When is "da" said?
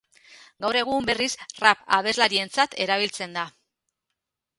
3.39-3.45